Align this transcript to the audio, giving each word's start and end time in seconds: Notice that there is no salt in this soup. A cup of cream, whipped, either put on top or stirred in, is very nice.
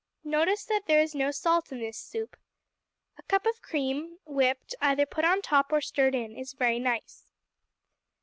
Notice 0.23 0.65
that 0.65 0.87
there 0.87 0.99
is 0.99 1.13
no 1.13 1.29
salt 1.29 1.71
in 1.71 1.77
this 1.77 1.99
soup. 1.99 2.35
A 3.19 3.21
cup 3.21 3.45
of 3.45 3.61
cream, 3.61 4.17
whipped, 4.25 4.73
either 4.81 5.05
put 5.05 5.25
on 5.25 5.43
top 5.43 5.71
or 5.71 5.79
stirred 5.79 6.15
in, 6.15 6.35
is 6.35 6.53
very 6.53 6.79
nice. 6.79 7.29